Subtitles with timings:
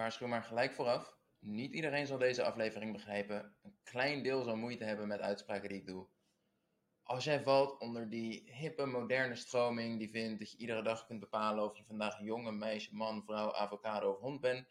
[0.00, 1.18] waarschuw maar gelijk vooraf.
[1.38, 3.56] Niet iedereen zal deze aflevering begrijpen.
[3.62, 6.08] Een klein deel zal moeite hebben met uitspraken die ik doe.
[7.02, 11.20] Als jij valt onder die hippe, moderne stroming die vindt dat je iedere dag kunt
[11.20, 14.68] bepalen of je vandaag jongen, meisje, man, vrouw, avocado of hond bent,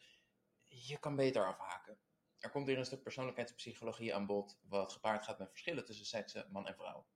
[0.63, 1.99] je kan beter afhaken.
[2.39, 6.51] Er komt hier een stuk persoonlijkheidspsychologie aan bod, wat gepaard gaat met verschillen tussen seksen,
[6.51, 7.07] man en vrouw.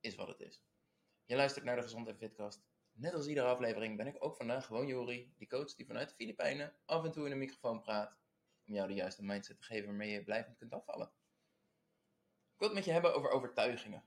[0.00, 0.62] Is wat het is.
[1.24, 2.71] Je luistert naar de Gezond en Fitcast.
[2.92, 6.14] Net als iedere aflevering ben ik ook vandaag gewoon Jori, die coach die vanuit de
[6.14, 8.16] Filipijnen af en toe in een microfoon praat,
[8.66, 11.12] om jou de juiste mindset te geven waarmee je blijvend kunt afvallen.
[12.52, 14.04] Ik wil het met je hebben over overtuigingen.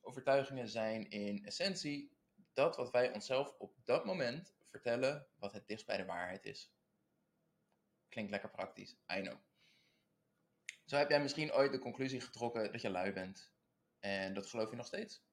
[0.00, 2.16] Overtuigingen zijn in essentie
[2.52, 6.72] dat wat wij onszelf op dat moment vertellen wat het dichtst bij de waarheid is.
[8.08, 9.38] Klinkt lekker praktisch, I know.
[10.84, 13.52] Zo heb jij misschien ooit de conclusie getrokken dat je lui bent.
[14.00, 15.24] En dat geloof je nog steeds.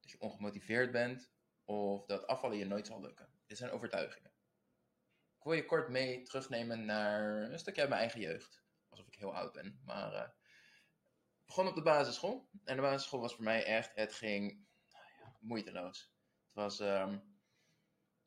[0.00, 1.34] Dat je ongemotiveerd bent
[1.66, 3.28] of dat afvallen je nooit zal lukken.
[3.46, 4.30] Dit zijn overtuigingen.
[5.38, 8.62] Ik wil je kort mee terugnemen naar een stukje uit mijn eigen jeugd.
[8.88, 9.80] Alsof ik heel oud ben.
[9.84, 10.28] Maar uh,
[11.40, 12.48] ik begon op de basisschool.
[12.64, 16.12] En de basisschool was voor mij echt, het ging nou ja, moeiteloos.
[16.46, 17.38] Het was, um,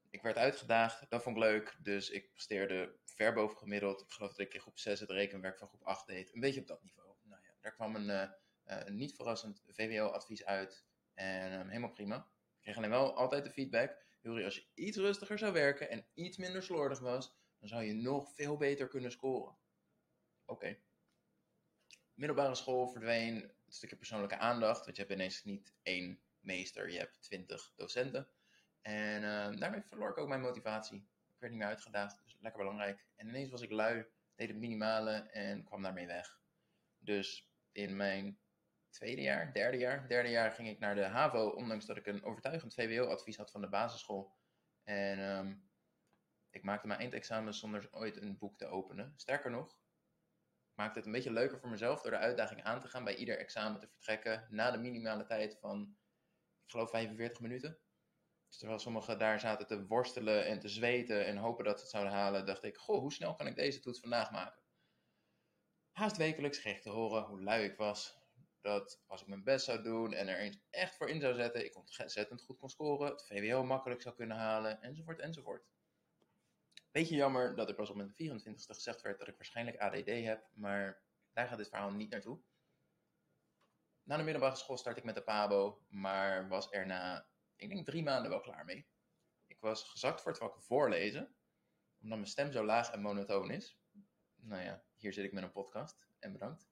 [0.09, 1.77] ik werd uitgedaagd, dat vond ik leuk.
[1.79, 4.01] Dus ik presteerde ver boven gemiddeld.
[4.01, 6.33] Ik geloof dat ik in groep 6 het rekenwerk van groep 8 deed.
[6.33, 7.15] Een beetje op dat niveau.
[7.23, 10.85] Nou ja, daar kwam een uh, uh, niet verrassend VWO-advies uit.
[11.13, 12.27] En um, helemaal prima.
[12.59, 13.95] Ik kreeg alleen wel altijd de feedback.
[14.21, 17.93] Juri, als je iets rustiger zou werken en iets minder slordig was, dan zou je
[17.93, 19.57] nog veel beter kunnen scoren.
[20.45, 20.77] Oké.
[22.13, 24.85] Middelbare school verdween een stukje persoonlijke aandacht.
[24.85, 28.27] Want je hebt ineens niet één meester, je hebt twintig docenten.
[28.81, 30.97] En uh, daarmee verloor ik ook mijn motivatie.
[31.27, 33.05] Ik werd niet meer uitgedaagd, dus lekker belangrijk.
[33.15, 36.39] En ineens was ik lui, deed het minimale en kwam daarmee weg.
[36.99, 38.39] Dus in mijn
[38.89, 42.23] tweede jaar, derde jaar, derde jaar ging ik naar de HAVO, ondanks dat ik een
[42.23, 44.37] overtuigend VWO-advies had van de basisschool.
[44.83, 45.69] En um,
[46.49, 49.13] ik maakte mijn eindexamen zonder ooit een boek te openen.
[49.15, 49.77] Sterker nog,
[50.73, 53.37] maakte het een beetje leuker voor mezelf door de uitdaging aan te gaan bij ieder
[53.37, 55.97] examen te vertrekken na de minimale tijd van,
[56.65, 57.79] ik geloof 45 minuten.
[58.47, 61.91] Dus terwijl sommigen daar zaten te worstelen en te zweten en hopen dat ze het
[61.91, 64.61] zouden halen, dacht ik, goh, hoe snel kan ik deze toets vandaag maken?
[65.91, 68.18] Haast wekelijks kreeg ik te horen hoe lui ik was,
[68.61, 71.65] dat als ik mijn best zou doen en er eens echt voor in zou zetten,
[71.65, 75.67] ik ontzettend goed kon scoren, het VWO makkelijk zou kunnen halen, enzovoort, enzovoort.
[76.91, 80.47] Beetje jammer dat er pas op mijn 24ste gezegd werd dat ik waarschijnlijk ADD heb,
[80.53, 81.01] maar
[81.33, 82.39] daar gaat dit verhaal niet naartoe.
[84.03, 87.85] Na de middelbare school start ik met de PABO, maar was er na, ik denk
[87.85, 88.87] drie maanden wel klaar mee.
[89.47, 91.35] Ik was gezakt voor het vak voorlezen,
[92.01, 93.77] omdat mijn stem zo laag en monotoon is.
[94.35, 96.69] Nou ja, hier zit ik met een podcast en bedankt.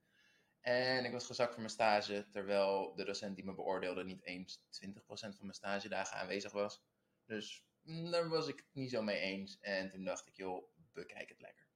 [0.62, 4.59] En ik was gezakt voor mijn stage, terwijl de docent die me beoordeelde niet eens
[4.59, 6.81] 20% van mijn stagedagen aanwezig was.
[7.25, 9.59] Dus daar was ik het niet zo mee eens.
[9.59, 10.63] En toen dacht ik, joh,
[10.94, 11.67] bekijk het lekker.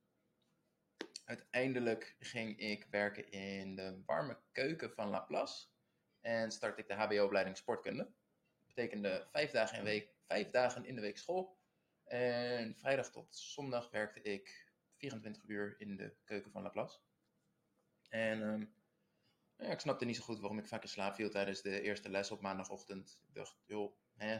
[1.25, 5.67] Uiteindelijk ging ik werken in de warme keuken van Laplace.
[6.21, 8.03] En start ik de HBO-opleiding sportkunde.
[8.03, 11.57] Dat betekende vijf dagen, in week, vijf dagen in de week school.
[12.03, 16.99] En vrijdag tot zondag werkte ik 24 uur in de keuken van Laplace.
[18.11, 18.73] En um,
[19.55, 22.09] ja, ik snapte niet zo goed waarom ik vaak in slaap viel tijdens de eerste
[22.09, 23.19] les op maandagochtend.
[23.27, 24.35] Ik dacht, joh, hè,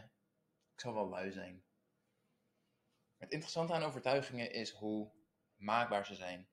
[0.72, 1.64] ik zal wel lui zijn.
[3.16, 5.12] Het interessante aan overtuigingen is hoe
[5.56, 6.48] maakbaar ze zijn.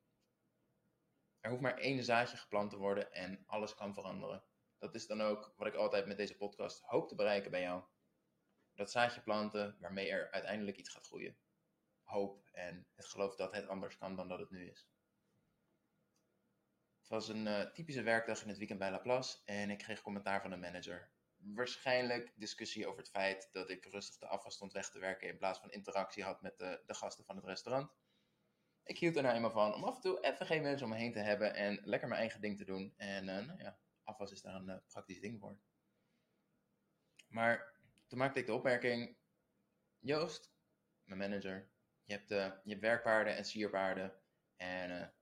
[1.40, 4.44] Er hoeft maar één zaadje geplant te worden en alles kan veranderen.
[4.78, 7.84] Dat is dan ook wat ik altijd met deze podcast hoop te bereiken bij jou.
[8.74, 11.38] Dat zaadje planten waarmee er uiteindelijk iets gaat groeien.
[12.02, 14.90] Hoop en het geloof dat het anders kan dan dat het nu is.
[17.10, 20.42] Het was een uh, typische werkdag in het weekend bij Laplace en ik kreeg commentaar
[20.42, 21.10] van de manager.
[21.38, 25.38] Waarschijnlijk discussie over het feit dat ik rustig de afwas stond weg te werken in
[25.38, 27.92] plaats van interactie had met de, de gasten van het restaurant.
[28.84, 31.00] Ik hield er nou eenmaal van om af en toe even geen mensen om me
[31.00, 32.94] heen te hebben en lekker mijn eigen ding te doen.
[32.98, 35.60] En uh, nou ja, afwas is daar een uh, praktisch ding voor.
[37.28, 37.74] Maar
[38.08, 39.18] toen maakte ik de opmerking:
[40.00, 40.52] Joost,
[41.04, 41.70] mijn manager,
[42.04, 42.30] je hebt,
[42.64, 44.14] je hebt werkpaarden en sierpaarden
[44.56, 45.14] en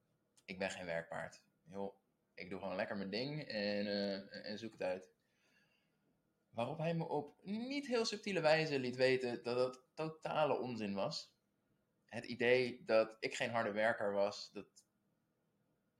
[0.46, 1.46] ik ben geen werkpaard
[2.38, 5.10] ik doe gewoon lekker mijn ding en, uh, en zoek het uit.
[6.50, 11.36] Waarop hij me op niet heel subtiele wijze liet weten dat het totale onzin was.
[12.06, 14.66] Het idee dat ik geen harde werker was, dat.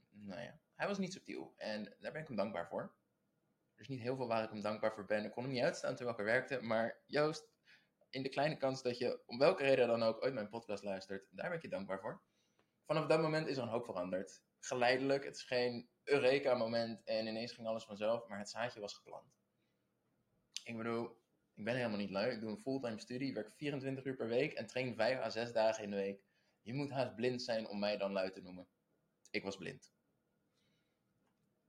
[0.10, 2.96] Nou ja, hij was niet subtiel en daar ben ik hem dankbaar voor.
[3.76, 5.26] Er is niet heel veel waar ik hem dankbaar voor ben.
[5.26, 7.50] Ik kon hem niet uitstaan terwijl ik er werkte, maar Joost,
[8.10, 11.28] in de kleine kans dat je om welke reden dan ook ooit mijn podcast luistert,
[11.32, 12.22] daar ben ik je dankbaar voor.
[12.86, 15.24] Vanaf dat moment is er een hoop veranderd geleidelijk.
[15.24, 19.36] Het is geen Eureka-moment en ineens ging alles vanzelf, maar het zaadje was geplant.
[20.64, 21.22] Ik bedoel,
[21.54, 22.32] ik ben helemaal niet lui.
[22.32, 25.52] Ik doe een fulltime studie, werk 24 uur per week en train 5 à 6
[25.52, 26.22] dagen in de week.
[26.62, 28.68] Je moet haast blind zijn om mij dan lui te noemen.
[29.30, 29.96] Ik was blind.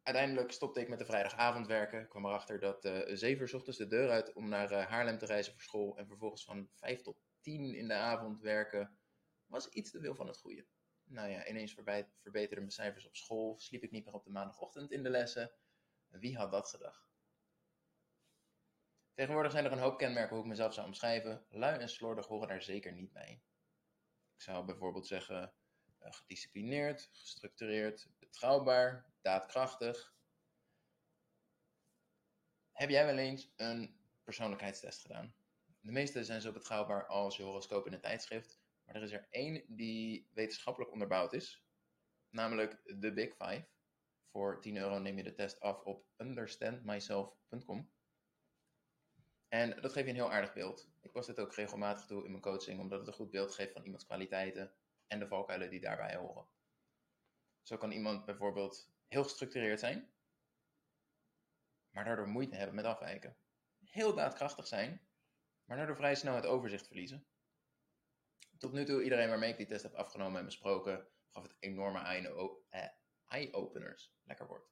[0.03, 2.01] Uiteindelijk stopte ik met de vrijdagavond werken.
[2.01, 4.87] Ik kwam erachter dat uh, 7 uur s ochtends de deur uit om naar uh,
[4.87, 5.99] Haarlem te reizen voor school.
[5.99, 8.99] En vervolgens van 5 tot 10 in de avond werken
[9.47, 10.67] was iets te veel van het goede.
[11.09, 13.59] Nou ja, ineens verbeterden mijn cijfers op school.
[13.59, 15.53] Sliep ik niet meer op de maandagochtend in de lessen.
[16.09, 17.09] Wie had dat gedacht?
[19.15, 21.47] Tegenwoordig zijn er een hoop kenmerken hoe ik mezelf zou omschrijven.
[21.49, 23.43] Lui en slordig horen daar zeker niet bij.
[24.35, 25.53] Ik zou bijvoorbeeld zeggen
[26.03, 30.15] uh, gedisciplineerd, gestructureerd, betrouwbaar, daadkrachtig.
[32.73, 35.35] Heb jij wel eens een persoonlijkheidstest gedaan?
[35.81, 38.58] De meeste zijn zo betrouwbaar als je horoscoop in een tijdschrift,
[38.89, 41.65] maar er is er één die wetenschappelijk onderbouwd is,
[42.31, 43.67] namelijk de Big Five.
[44.31, 47.91] Voor 10 euro neem je de test af op understandmyself.com.
[49.49, 50.91] En dat geeft je een heel aardig beeld.
[51.01, 53.73] Ik pas dit ook regelmatig toe in mijn coaching, omdat het een goed beeld geeft
[53.73, 54.73] van iemands kwaliteiten
[55.07, 56.47] en de valkuilen die daarbij horen.
[57.63, 60.11] Zo kan iemand bijvoorbeeld heel gestructureerd zijn,
[61.91, 63.37] maar daardoor moeite hebben met afwijken.
[63.85, 65.01] Heel daadkrachtig zijn,
[65.65, 67.27] maar daardoor vrij snel het overzicht verliezen.
[68.59, 71.99] Tot nu toe, iedereen waarmee ik die test heb afgenomen en besproken, gaf het enorme
[72.69, 72.85] eh,
[73.27, 74.15] eye-openers.
[74.25, 74.71] Lekker woord.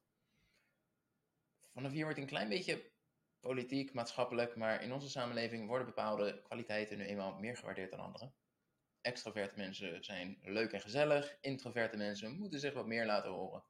[1.73, 2.91] Vanaf hier wordt een klein beetje
[3.39, 8.31] politiek, maatschappelijk, maar in onze samenleving worden bepaalde kwaliteiten nu eenmaal meer gewaardeerd dan andere.
[9.01, 13.63] Extroverte mensen zijn leuk en gezellig, introverte mensen moeten zich wat meer laten horen.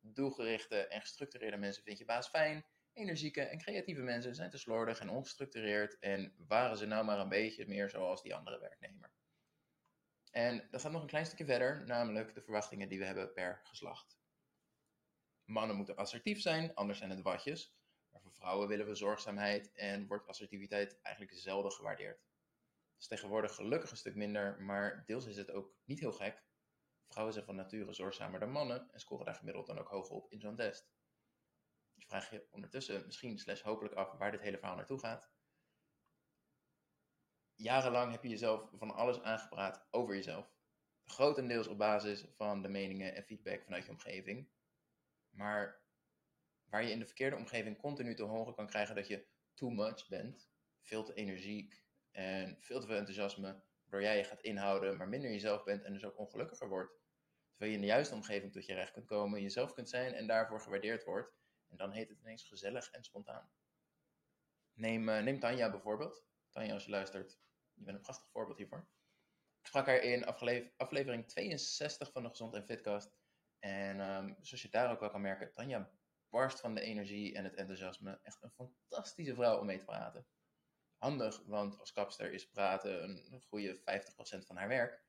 [0.00, 5.00] Doelgerichte en gestructureerde mensen vind je baas fijn, energieke en creatieve mensen zijn te slordig
[5.00, 9.10] en ongestructureerd en waren ze nou maar een beetje meer zoals die andere werknemer.
[10.32, 13.60] En dat gaat nog een klein stukje verder, namelijk de verwachtingen die we hebben per
[13.62, 14.18] geslacht.
[15.44, 17.74] Mannen moeten assertief zijn, anders zijn het watjes.
[18.10, 22.16] Maar voor vrouwen willen we zorgzaamheid en wordt assertiviteit eigenlijk zelden gewaardeerd.
[22.16, 26.44] Dat is tegenwoordig gelukkig een stuk minder, maar deels is het ook niet heel gek.
[27.08, 30.32] Vrouwen zijn van nature zorgzamer dan mannen en scoren daar gemiddeld dan ook hoger op
[30.32, 30.90] in zo'n test.
[31.94, 35.30] Je vraagt je ondertussen misschien slash hopelijk af waar dit hele verhaal naartoe gaat.
[37.56, 40.54] Jarenlang heb je jezelf van alles aangepraat over jezelf.
[41.04, 44.48] Grotendeels op basis van de meningen en feedback vanuit je omgeving.
[45.30, 45.82] Maar
[46.64, 50.08] waar je in de verkeerde omgeving continu te horen kan krijgen dat je too much
[50.08, 50.50] bent,
[50.80, 55.30] veel te energiek en veel te veel enthousiasme, waardoor jij je gaat inhouden, maar minder
[55.30, 57.00] jezelf bent en dus ook ongelukkiger wordt.
[57.50, 60.26] Terwijl je in de juiste omgeving tot je recht kunt komen, jezelf kunt zijn en
[60.26, 61.34] daarvoor gewaardeerd wordt.
[61.68, 63.50] En dan heet het ineens gezellig en spontaan.
[64.72, 66.24] Neem, uh, neem Tanja bijvoorbeeld.
[66.52, 67.38] Tanja, als je luistert,
[67.74, 68.88] je bent een prachtig voorbeeld hiervoor.
[69.60, 70.26] Ik sprak haar in
[70.76, 73.12] aflevering 62 van de Gezond en Fitcast.
[73.58, 75.90] En um, zoals je daar ook wel kan merken, Tanja
[76.32, 78.20] barst van de energie en het enthousiasme.
[78.22, 80.26] Echt een fantastische vrouw om mee te praten.
[80.96, 83.02] Handig, want als kapster is praten
[83.32, 83.82] een goede 50%
[84.46, 85.04] van haar werk.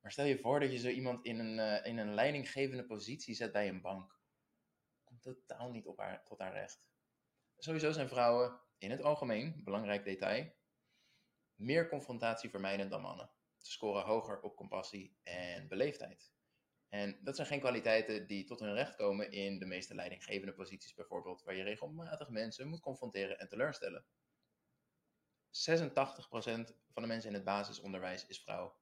[0.00, 3.34] Maar stel je voor dat je zo iemand in een, uh, in een leidinggevende positie
[3.34, 4.20] zet bij een bank.
[5.04, 6.84] Komt totaal niet op haar, tot haar recht.
[7.56, 10.52] Sowieso zijn vrouwen, in het algemeen, belangrijk detail,
[11.62, 13.30] meer confrontatie vermijden dan mannen.
[13.58, 16.32] Ze scoren hoger op compassie en beleefdheid.
[16.88, 20.94] En dat zijn geen kwaliteiten die tot hun recht komen in de meeste leidinggevende posities
[20.94, 24.04] bijvoorbeeld, waar je regelmatig mensen moet confronteren en teleurstellen.
[25.52, 25.52] 86%
[26.92, 28.76] van de mensen in het basisonderwijs is vrouw.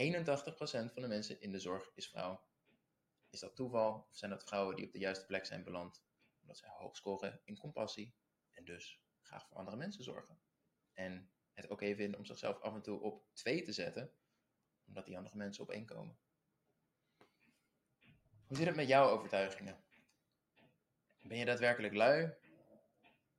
[0.00, 2.44] 81% van de mensen in de zorg is vrouw.
[3.30, 6.04] Is dat toeval of zijn dat vrouwen die op de juiste plek zijn beland,
[6.40, 8.14] omdat zij hoog scoren in compassie
[8.50, 10.40] en dus graag voor andere mensen zorgen?
[10.92, 14.12] En het ook even vinden om zichzelf af en toe op twee te zetten,
[14.86, 16.18] omdat die andere mensen op één komen.
[18.46, 19.84] Hoe zit het met jouw overtuigingen?
[21.20, 22.34] Ben je daadwerkelijk lui?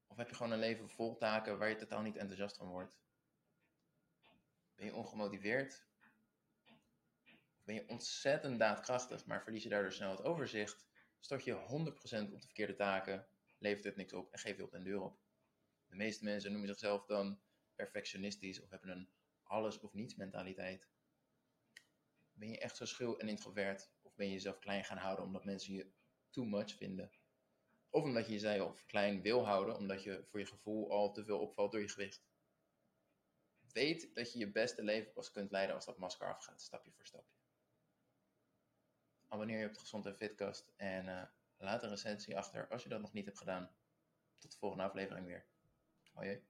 [0.08, 2.98] Of heb je gewoon een leven vol taken waar je totaal niet enthousiast van wordt?
[4.76, 5.86] Ben je ongemotiveerd?
[7.58, 10.86] Of ben je ontzettend daadkrachtig, maar verlies je daardoor snel het overzicht?
[11.20, 13.28] Stort je 100% op de verkeerde taken,
[13.58, 15.20] levert het niks op en geef je op den deur op.
[15.88, 17.40] De meeste mensen noemen zichzelf dan
[17.76, 19.10] perfectionistisch of hebben een
[19.44, 20.88] alles of niets mentaliteit.
[22.34, 23.92] Ben je echt zo schuw en introvert?
[24.02, 25.92] Of ben je jezelf klein gaan houden omdat mensen je
[26.30, 27.12] too much vinden?
[27.90, 31.40] Of omdat je jezelf klein wil houden omdat je voor je gevoel al te veel
[31.40, 32.24] opvalt door je gewicht?
[33.74, 37.06] Weet dat je je beste leven pas kunt leiden als dat masker afgaat, stapje voor
[37.06, 37.36] stapje.
[39.28, 41.24] Abonneer je op de Gezond en Fitcast en uh,
[41.58, 43.76] laat een recensie achter als je dat nog niet hebt gedaan.
[44.38, 45.46] Tot de volgende aflevering weer.
[46.12, 46.44] Hoi.